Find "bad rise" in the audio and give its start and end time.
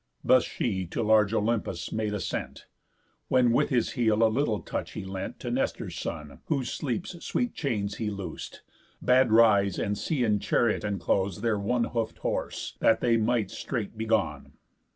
8.99-9.77